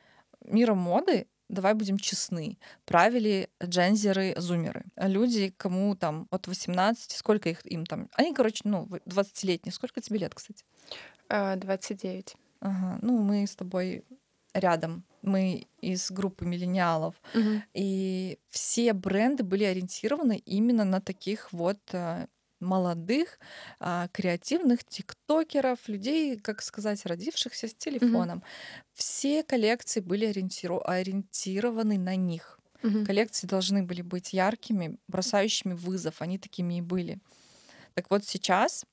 [0.44, 4.84] миром моды давай будем честны, правили джензеры, зумеры.
[4.96, 8.08] Люди, кому там от 18, сколько их им там?
[8.14, 9.72] Они, короче, ну, 20-летние.
[9.72, 10.64] Сколько тебе лет, кстати?
[11.28, 12.36] 29.
[12.60, 12.98] А, ага.
[13.02, 14.04] Ну, мы с тобой
[14.54, 15.04] рядом.
[15.22, 17.14] Мы из группы миллениалов.
[17.34, 17.62] Угу.
[17.74, 22.26] И все бренды были ориентированы именно на таких вот э,
[22.60, 23.38] молодых,
[23.80, 28.38] а, креативных тиктокеров, людей, как сказать, родившихся с телефоном.
[28.38, 28.82] Mm-hmm.
[28.94, 32.58] Все коллекции были ориентиру- ориентированы на них.
[32.82, 33.04] Mm-hmm.
[33.06, 36.22] Коллекции должны были быть яркими, бросающими вызов.
[36.22, 37.18] Они такими и были.
[37.94, 38.84] Так вот сейчас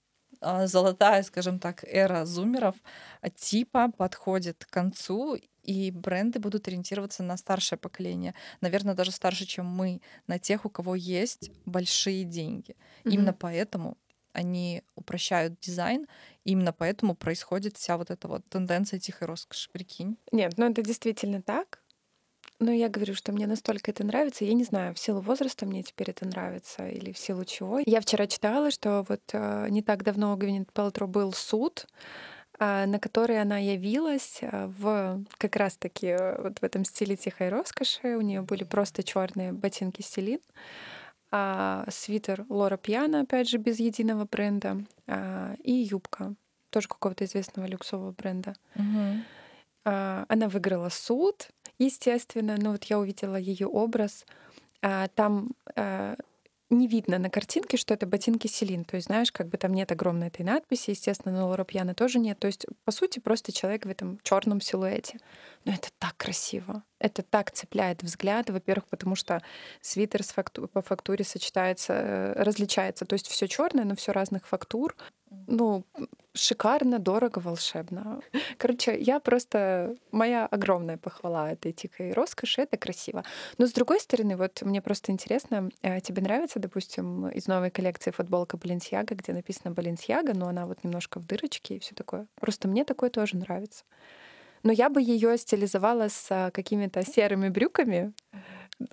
[0.42, 2.76] а, золотая, скажем так, эра зумеров
[3.22, 9.46] а, типа подходит к концу, и бренды будут ориентироваться на старшее поколение, наверное, даже старше,
[9.46, 12.72] чем мы, на тех, у кого есть большие деньги.
[12.72, 13.12] Mm-hmm.
[13.12, 13.98] Именно поэтому
[14.34, 16.08] они упрощают дизайн,
[16.44, 19.70] именно поэтому происходит вся вот эта вот тенденция тихой роскоши.
[19.72, 20.18] Прикинь.
[20.32, 21.80] Нет, ну это действительно так.
[22.60, 24.46] Но я говорю, что мне настолько это нравится.
[24.46, 27.80] Я не знаю, в силу возраста мне теперь это нравится или в силу чего.
[27.86, 31.88] Я вчера читала, что вот э, не так давно у Гвинет Пелтро был суд,
[32.60, 38.16] на который она явилась э, в как раз-таки э, вот в этом стиле тихой роскоши.
[38.16, 40.40] У нее были просто черные ботинки Селин,
[41.32, 46.36] а свитер Лора Пьяна, опять же, без единого бренда, а, и юбка
[46.70, 48.56] тоже какого-то известного люксового бренда.
[48.76, 49.24] Угу.
[49.86, 54.26] Она выиграла суд, естественно, но вот я увидела ее образ.
[54.82, 56.16] А, там а,
[56.74, 58.84] не видно на картинке, что это ботинки Селин.
[58.84, 62.20] То есть, знаешь, как бы там нет огромной этой надписи, естественно, на Лора Пьяна тоже
[62.20, 62.40] нет.
[62.40, 65.20] То есть, по сути, просто человек в этом черном силуэте.
[65.66, 66.84] Но это так красиво.
[67.00, 68.50] Это так цепляет взгляд.
[68.50, 69.42] Во-первых, потому что
[69.82, 73.06] свитер с факту- по фактуре сочетается, э, различается.
[73.06, 74.96] То есть все черное, но все разных фактур.
[75.48, 75.86] Ну,
[76.34, 78.22] шикарно, дорого, волшебно.
[78.58, 79.96] Короче, я просто...
[80.12, 83.24] Моя огромная похвала этой тихой роскоши, это красиво.
[83.58, 88.12] Но с другой стороны, вот мне просто интересно, э, тебе нравится, допустим, из новой коллекции
[88.12, 92.28] футболка Balenciaga, где написано Balenciaga, но она вот немножко в дырочке и все такое.
[92.36, 93.86] Просто мне такое тоже нравится.
[94.64, 98.14] Но я бы ее стилизовала с а, какими-то серыми брюками,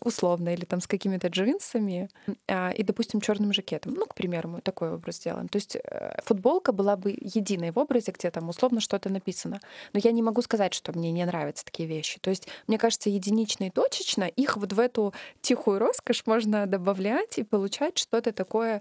[0.00, 2.08] условно, или там с какими-то джинсами
[2.48, 3.94] а, и, допустим, черным жакетом.
[3.94, 5.48] Ну, к примеру, мы такой образ сделаем.
[5.48, 9.60] То есть э, футболка была бы единой в образе, где там условно что-то написано.
[9.92, 12.18] Но я не могу сказать, что мне не нравятся такие вещи.
[12.20, 17.38] То есть, мне кажется, единично и точечно их вот в эту тихую роскошь можно добавлять
[17.38, 18.80] и получать что-то такое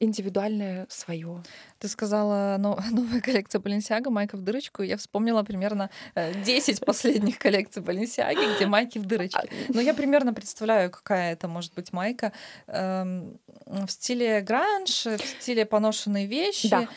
[0.00, 1.42] индивидуальное свое.
[1.78, 4.82] Ты сказала но, новая коллекция Balenciaga, майка в дырочку.
[4.82, 9.38] Я вспомнила примерно 10 э, последних коллекций Balenciaga, где майки в дырочке.
[9.38, 12.32] А, Но я примерно представляю, какая это может быть майка.
[12.66, 16.68] Эм, в стиле гранж, в стиле поношенные вещи.
[16.70, 16.88] Да.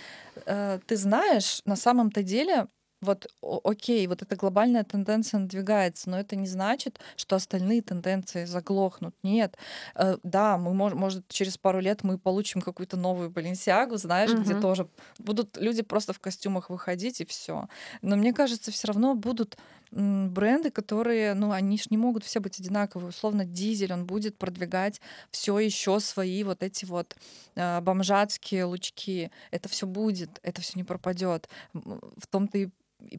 [0.46, 2.68] Э, ты знаешь, на самом-то деле
[3.04, 3.28] вот
[3.64, 9.16] окей, вот эта глобальная тенденция надвигается, но это не значит, что остальные тенденции заглохнут.
[9.24, 9.58] Нет.
[9.96, 14.42] Э, да, мы мож, может через пару лет мы получим какую-то новую Баленсиагу, знаешь, угу.
[14.42, 14.88] где тоже
[15.20, 17.68] будут люди просто в костюмах выходить и все.
[18.02, 19.58] Но мне кажется, все равно будут
[19.94, 23.10] бренды, которые, ну, они же не могут все быть одинаковые.
[23.10, 27.16] Условно, дизель, он будет продвигать все еще свои вот эти вот
[27.56, 29.32] э, бомжатские лучки.
[29.52, 31.48] Это все будет, это все не пропадет.
[31.74, 32.70] В том-то и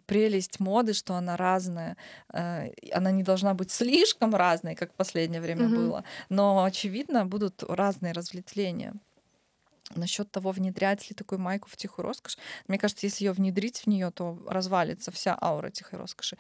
[0.07, 1.97] прелесть моды, что она разная.
[2.33, 5.77] Э, она не должна быть слишком разной, как в последнее время mm-hmm.
[5.77, 6.05] было.
[6.29, 8.95] Но, очевидно, будут разные разветвления.
[9.95, 13.87] Насчет того, внедрять ли такую майку в тихую роскошь, мне кажется, если ее внедрить в
[13.87, 16.39] нее, то развалится вся аура тихой роскоши.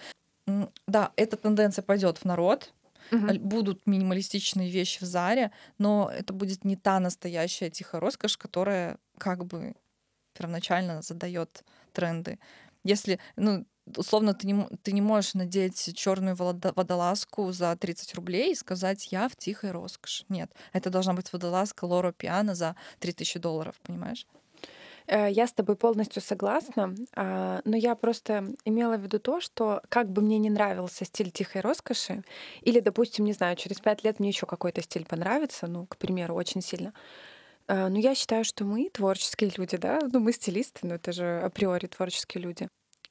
[0.87, 2.72] Да, эта тенденция пойдет в народ,
[3.11, 3.38] угу.
[3.38, 9.44] будут минималистичные вещи в Заре, но это будет не та настоящая тихая роскошь, которая как
[9.46, 9.74] бы
[10.35, 12.38] первоначально задает тренды.
[12.83, 13.64] Если, ну,
[13.96, 19.28] условно, ты не, ты не можешь надеть черную водолазку за 30 рублей и сказать, я
[19.28, 20.24] в тихой роскоши.
[20.28, 24.26] Нет, это должна быть водолазка Лоро Пиано за 3000 долларов, понимаешь?
[25.07, 29.82] Э, я с тобой полностью согласна, а, но я просто имела в виду то, что
[29.88, 32.22] как бы мне не нравился стиль тихой роскоши,
[32.62, 36.34] или, допустим, не знаю, через пять лет мне еще какой-то стиль понравится, ну, к примеру,
[36.34, 36.94] очень сильно.
[37.68, 41.40] Э, но я считаю, что мы творческие люди, да, ну мы стилисты, но это же
[41.40, 42.68] априори творческие люди.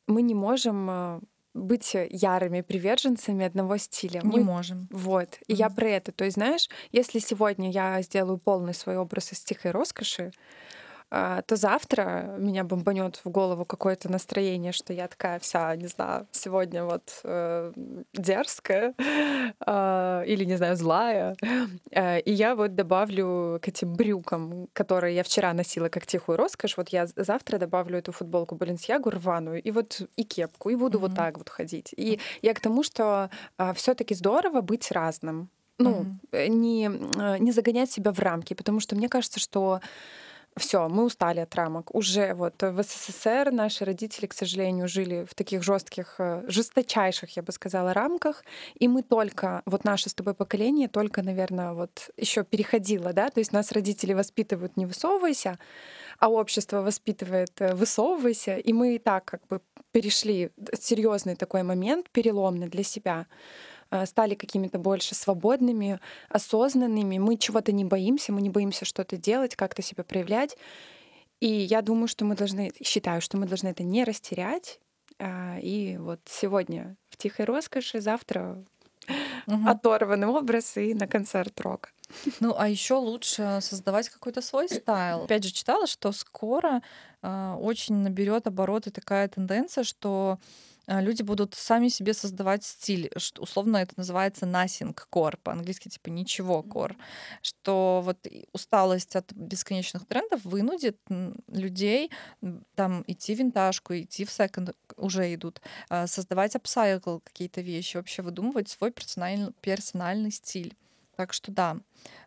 [0.07, 1.19] Мы не можем э,
[1.53, 4.21] быть ярыми приверженцами одного стиля.
[4.23, 4.43] Не мы...
[4.43, 4.87] можем.
[4.91, 5.37] Вот.
[5.47, 5.57] И mm-hmm.
[5.57, 6.11] я про это.
[6.11, 10.62] То есть, знаешь, если сегодня я сделаю полный свой образ из тихой роскоши, а,
[11.13, 16.85] то завтра меня бомбанет в голову какое-то настроение, что я такая вся, не знаю, сегодня
[16.85, 17.71] вот э,
[18.13, 21.35] дерзкая э, или, не знаю, злая.
[21.91, 26.77] Э, и я вот добавлю к этим брюкам, которые я вчера носила как тихую роскошь,
[26.77, 31.01] вот я завтра добавлю эту футболку Баленсиагу рваную и вот и кепку, и буду mm-hmm.
[31.01, 31.93] вот так вот ходить.
[31.95, 35.49] И я к тому, что э, все таки здорово быть разным.
[35.79, 36.47] Ну, mm-hmm.
[36.47, 36.91] не,
[37.39, 39.79] не загонять себя в рамки, потому что мне кажется, что
[40.57, 41.93] все, мы устали от рамок.
[41.95, 47.43] Уже вот в СССР наши родители, к сожалению, жили в таких жестких, э, жесточайших, я
[47.43, 48.43] бы сказала, рамках,
[48.75, 53.39] и мы только, вот наше с тобой поколение только, наверное, вот еще переходило, да, то
[53.39, 55.57] есть нас родители воспитывают не высовывайся,
[56.19, 62.09] а общество воспитывает э, высовывайся, и мы и так как бы перешли серьезный такой момент
[62.11, 63.25] переломный для себя.
[63.29, 63.72] Э,
[64.05, 67.17] стали какими-то больше свободными, осознанными.
[67.17, 70.57] Мы чего-то не боимся, мы не боимся что-то делать, как-то себя проявлять.
[71.39, 74.79] И я думаю, что мы должны, считаю, что мы должны это не растерять.
[75.19, 78.63] А, и вот сегодня в тихой роскоши, завтра
[79.47, 79.67] угу.
[79.67, 81.89] оторванный образ и на концерт рока.
[82.39, 85.23] Ну, а еще лучше создавать какой-то свой стайл.
[85.23, 86.81] Опять же, читала, что скоро э,
[87.23, 90.39] очень наберет обороты такая тенденция, что
[90.85, 93.09] а, люди будут сами себе создавать стиль.
[93.39, 96.95] Условно это называется nothing core, по-английски типа ничего core.
[97.41, 100.97] Что вот усталость от бесконечных трендов вынудит
[101.47, 102.11] людей
[102.75, 108.21] там идти в винтажку, идти в секонд, уже идут, а, создавать апсайкл какие-то вещи, вообще
[108.21, 110.75] выдумывать свой персональный, персональный стиль.
[111.15, 111.77] Так что да,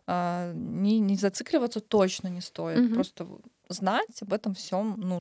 [0.05, 2.79] а, не, не зацикливаться точно не стоит.
[2.79, 2.93] Mm-hmm.
[2.93, 3.27] Просто
[3.69, 5.19] знать об этом всем, ну,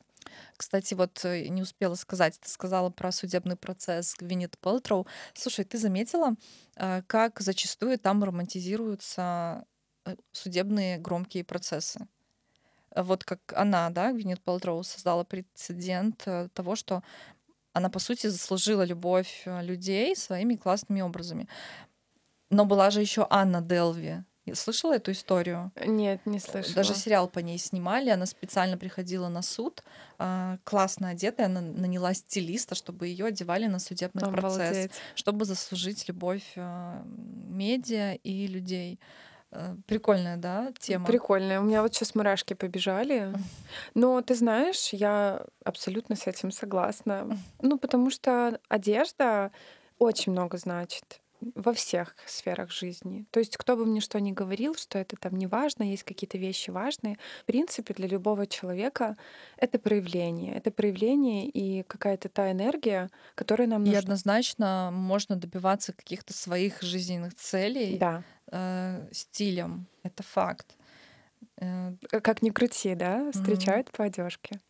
[0.57, 5.07] кстати, вот э, не успела сказать, ты сказала про судебный процесс Гвинет Пэлтроу.
[5.35, 6.35] Слушай, ты заметила,
[6.77, 9.65] э, как зачастую там романтизируются
[10.05, 12.07] э, судебные громкие процессы?
[12.95, 17.03] Вот как она, да, Гвинет Пэлтроу создала прецедент того, что
[17.73, 21.47] она, по сути, заслужила любовь людей своими классными образами.
[22.51, 24.25] Но была же еще Анна Делви,
[24.55, 25.73] Слышала эту историю?
[25.85, 26.75] Нет, не слышала.
[26.77, 28.11] Даже сериал по ней снимали.
[28.11, 29.83] Она специально приходила на суд,
[30.19, 34.43] э, классно одетая, она наняла стилиста, чтобы ее одевали на судебный Обалдеть.
[34.43, 37.03] процесс, чтобы заслужить любовь э,
[37.49, 39.01] медиа и людей.
[39.51, 41.07] Э, прикольная, да, тема?
[41.07, 41.61] Прикольная.
[41.61, 43.33] У меня вот сейчас мурашки побежали.
[43.95, 47.37] Но ты знаешь, я абсолютно с этим согласна.
[47.61, 49.51] Ну, потому что одежда
[49.99, 53.27] очень много значит во всех сферах жизни.
[53.31, 56.39] То есть кто бы мне что ни говорил, что это там не важно, есть какие-то
[56.39, 59.17] вещи важные, в принципе, для любого человека
[59.57, 60.55] это проявление.
[60.55, 63.99] Это проявление и какая-то та энергия, которая нам нужна.
[63.99, 68.23] И однозначно можно добиваться каких-то своих жизненных целей да.
[68.51, 69.87] э, стилем.
[70.03, 70.77] Это факт.
[71.59, 73.97] Э, как ни крути, да, встречают mm-hmm.
[73.97, 74.61] по одежке.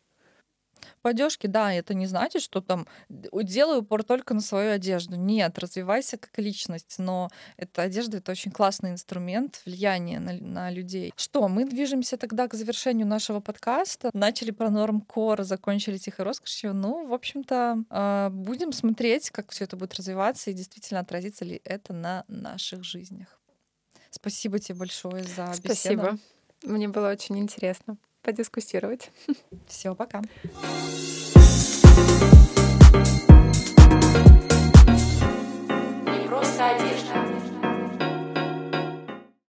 [1.01, 5.15] По одежке, да, это не значит, что там делаю упор только на свою одежду.
[5.15, 11.13] Нет, развивайся как личность, но эта одежда— это очень классный инструмент влияния на, на людей.
[11.15, 14.09] Что, мы движемся тогда к завершению нашего подкаста.
[14.13, 16.73] Начали про норм кор, закончили тихой роскошью.
[16.73, 21.61] Ну, в общем-то, э, будем смотреть, как все это будет развиваться и действительно отразится ли
[21.63, 23.39] это на наших жизнях.
[24.09, 25.61] Спасибо тебе большое за беседу.
[25.63, 26.17] Спасибо.
[26.63, 29.11] Мне было очень интересно Подискусировать.
[29.67, 30.21] Все, пока.
[36.05, 37.06] Не просто одежда.